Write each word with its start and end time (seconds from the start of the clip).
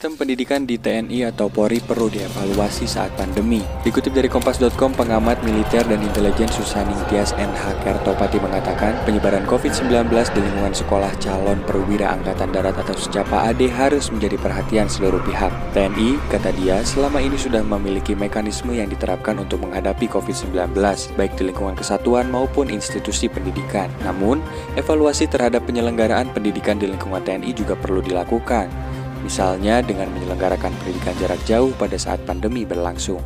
Sistem 0.00 0.16
pendidikan 0.16 0.64
di 0.64 0.80
TNI 0.80 1.28
atau 1.28 1.52
Polri 1.52 1.76
perlu 1.76 2.08
dievaluasi 2.08 2.88
saat 2.88 3.12
pandemi. 3.20 3.60
Dikutip 3.84 4.16
dari 4.16 4.32
Kompas.com, 4.32 4.96
pengamat 4.96 5.44
militer 5.44 5.84
dan 5.84 6.00
intelijen 6.00 6.48
Susaning 6.48 6.96
Tias 7.12 7.36
NH 7.36 7.84
Kertopati 7.84 8.40
mengatakan 8.40 8.96
penyebaran 9.04 9.44
COVID-19 9.44 10.08
di 10.08 10.40
lingkungan 10.40 10.72
sekolah 10.72 11.12
calon 11.20 11.60
perwira 11.68 12.16
Angkatan 12.16 12.48
Darat 12.48 12.80
atau 12.80 12.96
secapa 12.96 13.52
AD 13.52 13.60
harus 13.76 14.08
menjadi 14.08 14.40
perhatian 14.40 14.88
seluruh 14.88 15.20
pihak. 15.20 15.52
TNI, 15.76 16.16
kata 16.32 16.48
dia, 16.56 16.80
selama 16.80 17.20
ini 17.20 17.36
sudah 17.36 17.60
memiliki 17.60 18.16
mekanisme 18.16 18.72
yang 18.72 18.88
diterapkan 18.88 19.36
untuk 19.36 19.60
menghadapi 19.68 20.08
COVID-19, 20.08 20.80
baik 21.20 21.36
di 21.36 21.52
lingkungan 21.52 21.76
kesatuan 21.76 22.32
maupun 22.32 22.72
institusi 22.72 23.28
pendidikan. 23.28 23.92
Namun, 24.00 24.40
evaluasi 24.80 25.28
terhadap 25.28 25.68
penyelenggaraan 25.68 26.32
pendidikan 26.32 26.80
di 26.80 26.88
lingkungan 26.88 27.20
TNI 27.20 27.52
juga 27.52 27.76
perlu 27.76 28.00
dilakukan 28.00 28.89
misalnya 29.22 29.84
dengan 29.84 30.08
menyelenggarakan 30.12 30.72
pendidikan 30.82 31.16
jarak 31.20 31.40
jauh 31.48 31.72
pada 31.76 31.96
saat 31.96 32.20
pandemi 32.24 32.64
berlangsung. 32.64 33.20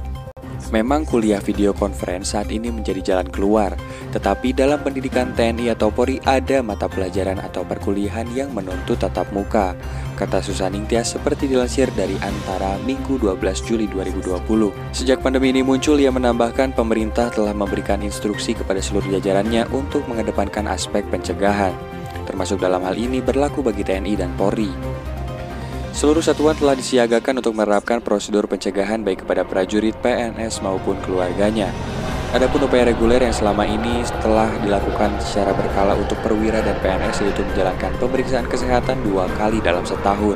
Memang 0.73 1.05
kuliah 1.05 1.45
video 1.45 1.77
conference 1.77 2.33
saat 2.33 2.49
ini 2.49 2.73
menjadi 2.73 3.15
jalan 3.15 3.29
keluar, 3.29 3.77
tetapi 4.17 4.57
dalam 4.57 4.81
pendidikan 4.81 5.31
TNI 5.37 5.77
atau 5.77 5.93
Polri 5.93 6.19
ada 6.25 6.65
mata 6.65 6.89
pelajaran 6.89 7.37
atau 7.37 7.69
perkuliahan 7.69 8.27
yang 8.33 8.49
menuntut 8.51 8.97
tatap 8.97 9.29
muka, 9.31 9.77
kata 10.17 10.41
Susaning 10.41 10.89
Tias 10.89 11.13
seperti 11.13 11.53
dilansir 11.53 11.93
dari 11.93 12.17
Antara 12.25 12.81
Minggu 12.83 13.21
12 13.21 13.39
Juli 13.63 13.87
2020. 13.93 14.73
Sejak 14.97 15.21
pandemi 15.21 15.53
ini 15.53 15.61
muncul, 15.61 16.01
ia 16.01 16.09
menambahkan 16.09 16.73
pemerintah 16.73 17.29
telah 17.29 17.53
memberikan 17.53 18.01
instruksi 18.01 18.57
kepada 18.57 18.81
seluruh 18.81 19.21
jajarannya 19.21 19.69
untuk 19.69 20.09
mengedepankan 20.09 20.65
aspek 20.73 21.05
pencegahan, 21.13 21.77
termasuk 22.25 22.57
dalam 22.57 22.81
hal 22.83 22.97
ini 22.97 23.21
berlaku 23.21 23.61
bagi 23.61 23.85
TNI 23.85 24.17
dan 24.17 24.33
Polri. 24.35 24.94
Seluruh 25.95 26.27
satuan 26.27 26.59
telah 26.59 26.75
disiagakan 26.75 27.39
untuk 27.39 27.55
menerapkan 27.55 28.03
prosedur 28.03 28.51
pencegahan 28.51 29.07
baik 29.07 29.23
kepada 29.23 29.47
prajurit, 29.47 29.95
PNS 30.03 30.59
maupun 30.59 30.99
keluarganya. 31.07 31.71
Adapun 32.35 32.67
upaya 32.67 32.91
reguler 32.91 33.23
yang 33.23 33.31
selama 33.31 33.63
ini 33.63 34.03
telah 34.19 34.51
dilakukan 34.59 35.23
secara 35.23 35.55
berkala 35.55 35.95
untuk 35.95 36.19
perwira 36.19 36.59
dan 36.67 36.75
PNS 36.83 37.23
yaitu 37.23 37.47
menjalankan 37.47 37.95
pemeriksaan 38.03 38.43
kesehatan 38.51 39.07
dua 39.07 39.31
kali 39.39 39.63
dalam 39.63 39.87
setahun. 39.87 40.35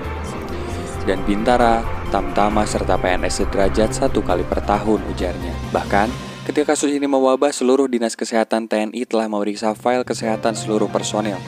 Dan 1.02 1.26
Bintara, 1.26 1.82
Tamtama, 2.14 2.62
serta 2.62 2.94
PNS 2.94 3.42
sederajat 3.42 3.90
satu 3.90 4.22
kali 4.22 4.46
per 4.46 4.62
tahun 4.62 5.02
ujarnya. 5.10 5.74
Bahkan, 5.74 6.06
ketika 6.46 6.78
kasus 6.78 6.94
ini 6.94 7.10
mewabah, 7.10 7.50
seluruh 7.50 7.90
dinas 7.90 8.14
kesehatan 8.14 8.70
TNI 8.70 9.02
telah 9.10 9.26
memeriksa 9.26 9.74
file 9.74 10.06
kesehatan 10.06 10.54
seluruh 10.54 10.86
personel 10.86 11.42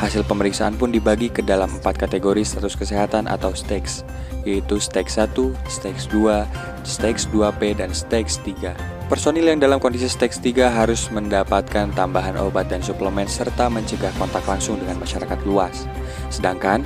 Hasil 0.00 0.24
pemeriksaan 0.24 0.80
pun 0.80 0.88
dibagi 0.88 1.28
ke 1.28 1.44
dalam 1.44 1.76
empat 1.76 2.00
kategori 2.00 2.40
status 2.40 2.72
kesehatan 2.72 3.28
atau 3.28 3.52
stakes, 3.52 4.00
yaitu 4.48 4.80
stakes 4.80 5.20
1, 5.20 5.36
stakes 5.68 6.08
2, 6.08 6.48
stakes 6.88 7.28
2P, 7.28 7.76
dan 7.76 7.92
stakes 7.92 8.40
3. 8.40 8.72
Personil 9.12 9.52
yang 9.52 9.60
dalam 9.60 9.76
kondisi 9.76 10.08
stage 10.08 10.40
3 10.40 10.70
harus 10.70 11.10
mendapatkan 11.12 11.92
tambahan 11.92 12.38
obat 12.40 12.72
dan 12.72 12.80
suplemen 12.80 13.28
serta 13.28 13.68
mencegah 13.68 14.14
kontak 14.16 14.46
langsung 14.48 14.80
dengan 14.80 15.02
masyarakat 15.02 15.34
luas. 15.44 15.84
Sedangkan, 16.32 16.80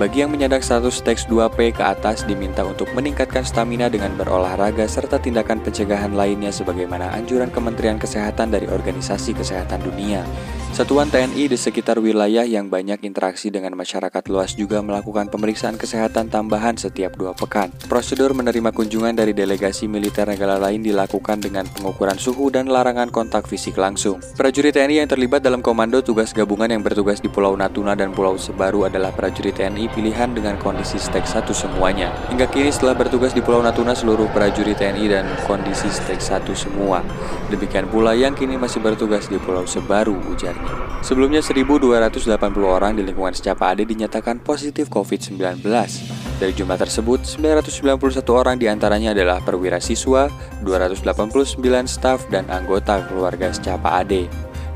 bagi 0.00 0.24
yang 0.26 0.34
menyandang 0.34 0.64
status 0.64 0.98
stage 0.98 1.28
2P 1.30 1.76
ke 1.76 1.84
atas 1.84 2.26
diminta 2.26 2.66
untuk 2.66 2.90
meningkatkan 2.96 3.44
stamina 3.44 3.86
dengan 3.86 4.16
berolahraga 4.18 4.88
serta 4.90 5.22
tindakan 5.22 5.62
pencegahan 5.62 6.16
lainnya 6.16 6.50
sebagaimana 6.50 7.14
anjuran 7.14 7.52
Kementerian 7.52 8.00
Kesehatan 8.00 8.50
dari 8.50 8.66
Organisasi 8.66 9.36
Kesehatan 9.36 9.84
Dunia. 9.84 10.24
Satuan 10.76 11.08
TNI 11.08 11.48
di 11.48 11.56
sekitar 11.56 11.96
wilayah 12.04 12.44
yang 12.44 12.68
banyak 12.68 13.00
interaksi 13.08 13.48
dengan 13.48 13.72
masyarakat 13.80 14.20
luas 14.28 14.52
juga 14.52 14.84
melakukan 14.84 15.32
pemeriksaan 15.32 15.80
kesehatan 15.80 16.28
tambahan 16.28 16.76
setiap 16.76 17.16
dua 17.16 17.32
pekan. 17.32 17.72
Prosedur 17.88 18.36
menerima 18.36 18.76
kunjungan 18.76 19.16
dari 19.16 19.32
delegasi 19.32 19.88
militer 19.88 20.28
negara 20.28 20.60
lain 20.60 20.84
dilakukan 20.84 21.40
dengan 21.40 21.64
pengukuran 21.64 22.20
suhu 22.20 22.52
dan 22.52 22.68
larangan 22.68 23.08
kontak 23.08 23.48
fisik 23.48 23.80
langsung. 23.80 24.20
Prajurit 24.36 24.76
TNI 24.76 25.00
yang 25.00 25.08
terlibat 25.08 25.40
dalam 25.40 25.64
komando 25.64 26.04
tugas 26.04 26.36
gabungan 26.36 26.68
yang 26.68 26.84
bertugas 26.84 27.24
di 27.24 27.32
Pulau 27.32 27.56
Natuna 27.56 27.96
dan 27.96 28.12
Pulau 28.12 28.36
Sebaru 28.36 28.84
adalah 28.84 29.16
prajurit 29.16 29.56
TNI 29.56 29.88
pilihan 29.96 30.28
dengan 30.36 30.60
kondisi 30.60 31.00
stek 31.00 31.24
1 31.24 31.56
semuanya. 31.56 32.12
Hingga 32.28 32.52
kini 32.52 32.68
setelah 32.68 32.92
bertugas 32.92 33.32
di 33.32 33.40
Pulau 33.40 33.64
Natuna 33.64 33.96
seluruh 33.96 34.28
prajurit 34.28 34.76
TNI 34.76 35.08
dan 35.08 35.24
kondisi 35.48 35.88
stek 35.88 36.20
1 36.20 36.52
semua. 36.52 37.00
Demikian 37.48 37.88
pula 37.88 38.12
yang 38.12 38.36
kini 38.36 38.60
masih 38.60 38.84
bertugas 38.84 39.24
di 39.32 39.40
Pulau 39.40 39.64
Sebaru 39.64 40.20
ujarnya. 40.36 40.65
Sebelumnya 41.06 41.38
1280 41.38 42.26
orang 42.66 42.98
di 42.98 43.06
lingkungan 43.06 43.30
Secapa 43.30 43.70
Ade 43.70 43.86
dinyatakan 43.86 44.42
positif 44.42 44.90
COVID-19. 44.90 45.62
Dari 46.36 46.52
jumlah 46.52 46.76
tersebut, 46.76 47.22
991 47.24 48.26
orang 48.34 48.58
di 48.58 48.66
antaranya 48.66 49.14
adalah 49.14 49.38
perwira 49.40 49.78
siswa, 49.78 50.26
289 50.66 51.62
staf, 51.86 52.26
dan 52.28 52.44
anggota 52.50 53.06
keluarga 53.06 53.54
secapa 53.54 54.02
AD. 54.02 54.26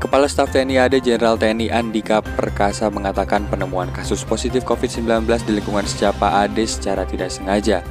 Kepala 0.01 0.25
Staf 0.25 0.49
TNI 0.49 0.81
AD 0.81 0.97
Jenderal 1.05 1.37
TNI 1.37 1.69
Andika 1.69 2.25
Perkasa 2.25 2.89
mengatakan 2.89 3.45
penemuan 3.45 3.93
kasus 3.93 4.25
positif 4.25 4.65
COVID-19 4.65 5.29
di 5.45 5.61
lingkungan 5.61 5.85
secapa 5.85 6.41
AD 6.41 6.57
secara 6.65 7.05
tidak 7.05 7.29
sengaja. 7.29 7.85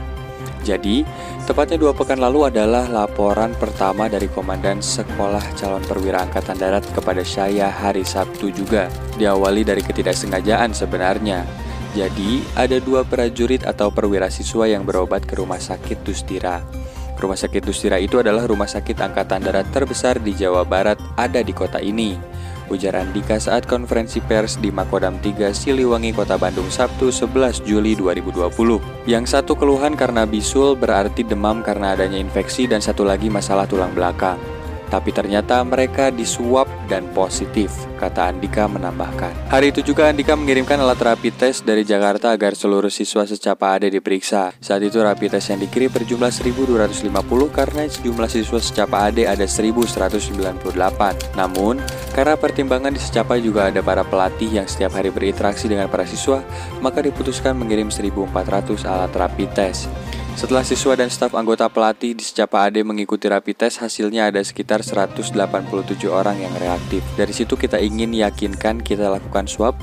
Jadi, 0.61 1.03
tepatnya 1.49 1.81
dua 1.81 1.93
pekan 1.97 2.21
lalu 2.21 2.53
adalah 2.53 2.85
laporan 2.87 3.57
pertama 3.57 4.13
dari 4.13 4.29
Komandan 4.29 4.85
Sekolah 4.85 5.43
Calon 5.57 5.81
Perwira 5.85 6.21
Angkatan 6.21 6.61
Darat 6.61 6.85
kepada 6.93 7.25
saya 7.25 7.73
hari 7.73 8.05
Sabtu 8.05 8.53
juga. 8.53 8.93
Diawali 9.17 9.65
dari 9.65 9.81
ketidaksengajaan 9.81 10.77
sebenarnya. 10.77 11.49
Jadi, 11.97 12.45
ada 12.55 12.79
dua 12.79 13.03
prajurit 13.03 13.67
atau 13.67 13.91
perwira 13.91 14.31
siswa 14.31 14.69
yang 14.69 14.87
berobat 14.87 15.27
ke 15.27 15.35
rumah 15.35 15.59
sakit 15.59 16.07
Dustira. 16.07 16.63
Rumah 17.19 17.37
sakit 17.37 17.67
Dustira 17.67 17.99
itu 17.99 18.23
adalah 18.23 18.47
rumah 18.47 18.71
sakit 18.71 18.97
angkatan 18.97 19.43
darat 19.43 19.69
terbesar 19.75 20.23
di 20.23 20.33
Jawa 20.33 20.63
Barat 20.63 20.97
ada 21.19 21.43
di 21.43 21.53
kota 21.53 21.83
ini. 21.83 22.30
Ujar 22.71 22.95
Andika 22.95 23.37
saat 23.37 23.67
konferensi 23.67 24.23
pers 24.23 24.55
di 24.63 24.71
Makodam 24.71 25.19
3 25.19 25.51
Siliwangi, 25.51 26.15
Kota 26.15 26.39
Bandung 26.39 26.71
Sabtu 26.71 27.11
11 27.11 27.67
Juli 27.67 27.99
2020. 27.99 28.79
Yang 29.11 29.25
satu 29.35 29.59
keluhan 29.59 29.99
karena 29.99 30.23
bisul 30.23 30.79
berarti 30.79 31.27
demam 31.27 31.67
karena 31.67 31.99
adanya 31.99 32.17
infeksi 32.17 32.71
dan 32.71 32.79
satu 32.79 33.03
lagi 33.03 33.27
masalah 33.27 33.67
tulang 33.67 33.91
belakang. 33.91 34.39
Tapi 34.91 35.15
ternyata 35.15 35.63
mereka 35.63 36.11
disuap 36.11 36.67
dan 36.91 37.07
positif, 37.15 37.71
kata 38.03 38.35
Andika 38.35 38.67
menambahkan. 38.67 39.31
Hari 39.47 39.71
itu 39.71 39.87
juga 39.87 40.11
Andika 40.11 40.35
mengirimkan 40.35 40.83
alat 40.83 40.99
rapid 40.99 41.39
test 41.39 41.63
dari 41.63 41.87
Jakarta 41.87 42.35
agar 42.35 42.59
seluruh 42.59 42.91
siswa 42.91 43.23
secapa 43.23 43.79
ada 43.79 43.87
diperiksa. 43.87 44.51
Saat 44.59 44.83
itu 44.83 44.99
rapid 44.99 45.39
test 45.39 45.55
yang 45.55 45.63
dikirim 45.63 45.95
berjumlah 45.95 46.35
1250 46.35 47.07
karena 47.55 47.87
sejumlah 47.87 48.29
siswa 48.29 48.59
secapa 48.59 49.07
AD 49.07 49.31
ada 49.31 49.47
1198. 49.47 51.39
Namun, 51.39 51.79
karena 52.11 52.35
pertimbangan 52.35 52.91
di 52.91 52.99
secapa 52.99 53.39
juga 53.39 53.71
ada 53.71 53.81
para 53.87 54.03
pelatih 54.03 54.59
yang 54.59 54.67
setiap 54.67 54.99
hari 54.99 55.15
berinteraksi 55.15 55.71
dengan 55.71 55.87
para 55.87 56.03
siswa, 56.03 56.43
maka 56.83 56.99
diputuskan 56.99 57.55
mengirim 57.55 57.95
1400 57.95 58.83
alat 58.83 59.15
rapid 59.15 59.51
test. 59.55 59.87
Setelah 60.41 60.65
siswa 60.65 60.97
dan 60.97 61.13
staf 61.13 61.37
anggota 61.37 61.69
pelatih 61.69 62.17
di 62.17 62.25
Secapa 62.25 62.65
AD 62.65 62.81
mengikuti 62.81 63.29
rapid 63.29 63.61
test, 63.61 63.85
hasilnya 63.85 64.33
ada 64.33 64.41
sekitar 64.41 64.81
187 64.81 65.37
orang 66.09 66.41
yang 66.41 66.49
reaktif. 66.57 67.05
Dari 67.13 67.29
situ 67.37 67.61
kita 67.61 67.77
ingin 67.77 68.17
yakinkan 68.17 68.81
kita 68.81 69.13
lakukan 69.13 69.45
swab. 69.45 69.77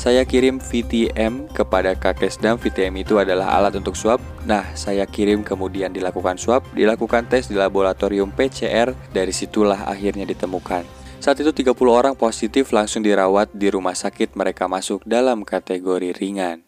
Saya 0.00 0.24
kirim 0.24 0.64
VTM 0.64 1.52
kepada 1.52 1.92
Kakesdam. 1.92 2.56
VTM 2.56 3.04
itu 3.04 3.20
adalah 3.20 3.52
alat 3.52 3.76
untuk 3.76 4.00
swab. 4.00 4.16
Nah, 4.48 4.64
saya 4.72 5.04
kirim 5.04 5.44
kemudian 5.44 5.92
dilakukan 5.92 6.40
swab, 6.40 6.64
dilakukan 6.72 7.28
tes 7.28 7.52
di 7.52 7.60
laboratorium 7.60 8.32
PCR. 8.32 8.96
Dari 9.12 9.36
situlah 9.36 9.92
akhirnya 9.92 10.24
ditemukan. 10.24 10.88
Saat 11.20 11.44
itu 11.44 11.52
30 11.52 11.76
orang 11.92 12.16
positif 12.16 12.72
langsung 12.72 13.04
dirawat 13.04 13.52
di 13.52 13.68
rumah 13.68 13.92
sakit 13.92 14.32
mereka 14.40 14.72
masuk 14.72 15.04
dalam 15.04 15.44
kategori 15.44 16.16
ringan. 16.16 16.64